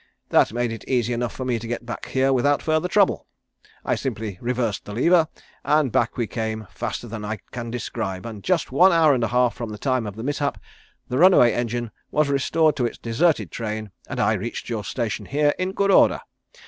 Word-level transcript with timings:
That 0.29 0.51
made 0.51 0.71
it 0.71 0.83
easy 0.87 1.13
enough 1.13 1.31
for 1.31 1.45
me 1.45 1.59
to 1.59 1.67
get 1.67 1.85
back 1.85 2.07
here 2.07 2.33
without 2.33 2.63
further 2.63 2.87
trouble. 2.87 3.27
I 3.85 3.93
simply 3.93 4.39
reversed 4.41 4.85
the 4.85 4.93
lever, 4.95 5.27
and 5.63 5.91
back 5.91 6.17
we 6.17 6.25
came 6.25 6.65
faster 6.73 7.07
than 7.07 7.23
I 7.23 7.37
can 7.51 7.69
describe, 7.69 8.25
and 8.25 8.43
just 8.43 8.71
one 8.71 8.91
hour 8.91 9.13
and 9.13 9.23
a 9.23 9.27
half 9.27 9.53
from 9.53 9.69
the 9.69 9.77
time 9.77 10.07
of 10.07 10.15
the 10.15 10.23
mishap 10.23 10.59
the 11.07 11.19
runaway 11.19 11.53
engine 11.53 11.91
was 12.09 12.29
restored 12.29 12.75
to 12.77 12.85
its 12.87 12.97
deserted 12.97 13.51
train 13.51 13.91
and 14.09 14.19
I 14.19 14.33
reached 14.33 14.69
your 14.71 14.83
station 14.83 15.27
here 15.27 15.53
in 15.59 15.71
good 15.73 15.91
order. 15.91 16.21